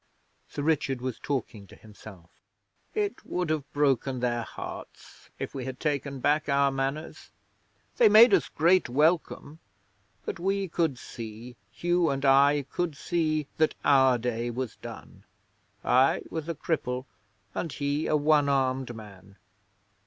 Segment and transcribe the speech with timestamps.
[0.49, 2.31] Sir Richard was talking to himself.
[2.95, 7.29] 'It would have broken their hearts if we had taken back our Manors.
[7.97, 9.59] They made us great welcome,
[10.25, 15.23] but we could see Hugh and I could see that our day was done.
[15.85, 17.05] I was a cripple
[17.53, 19.35] and he a one armed man.